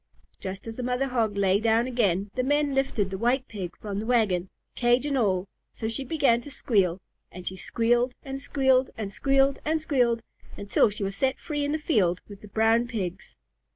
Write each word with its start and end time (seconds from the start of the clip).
Just 0.39 0.65
as 0.65 0.77
the 0.77 0.81
Mother 0.81 1.09
Hog 1.09 1.37
lay 1.37 1.59
down 1.59 1.85
again, 1.85 2.31
the 2.33 2.41
men 2.41 2.73
lifted 2.73 3.11
the 3.11 3.19
White 3.19 3.47
Pig 3.47 3.77
from 3.77 3.99
the 3.99 4.05
wagon, 4.07 4.49
cage 4.73 5.05
and 5.05 5.15
all, 5.15 5.47
so 5.71 5.87
she 5.87 6.03
began 6.03 6.41
to 6.41 6.49
squeal, 6.49 6.99
and 7.31 7.45
she 7.45 7.55
squealed 7.55 8.15
and 8.23 8.41
squealed 8.41 8.89
and 8.97 9.11
squealed 9.11 9.59
and 9.63 9.79
squealed 9.79 10.23
until 10.57 10.89
she 10.89 11.03
was 11.03 11.15
set 11.15 11.37
free 11.37 11.63
in 11.63 11.71
the 11.71 11.77
field 11.77 12.19
with 12.27 12.41
the 12.41 12.47
Brown 12.47 12.87
Pigs. 12.87 13.37